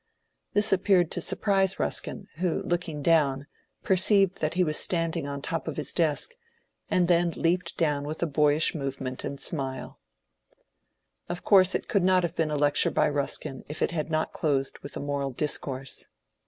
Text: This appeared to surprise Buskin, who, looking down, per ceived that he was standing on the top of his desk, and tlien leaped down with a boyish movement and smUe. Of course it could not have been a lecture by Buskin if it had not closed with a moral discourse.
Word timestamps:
This 0.53 0.73
appeared 0.73 1.11
to 1.11 1.21
surprise 1.21 1.75
Buskin, 1.75 2.25
who, 2.37 2.63
looking 2.63 3.03
down, 3.03 3.45
per 3.83 3.95
ceived 3.95 4.39
that 4.39 4.55
he 4.55 4.63
was 4.63 4.75
standing 4.77 5.27
on 5.27 5.41
the 5.41 5.45
top 5.45 5.67
of 5.67 5.77
his 5.77 5.93
desk, 5.93 6.33
and 6.89 7.07
tlien 7.07 7.35
leaped 7.37 7.77
down 7.77 8.05
with 8.05 8.23
a 8.23 8.25
boyish 8.25 8.73
movement 8.73 9.23
and 9.23 9.37
smUe. 9.37 9.97
Of 11.29 11.43
course 11.43 11.75
it 11.75 11.87
could 11.87 12.03
not 12.03 12.23
have 12.23 12.35
been 12.35 12.49
a 12.49 12.57
lecture 12.57 12.89
by 12.89 13.11
Buskin 13.11 13.63
if 13.69 13.83
it 13.83 13.91
had 13.91 14.09
not 14.09 14.33
closed 14.33 14.79
with 14.79 14.97
a 14.97 14.99
moral 14.99 15.29
discourse. 15.29 16.07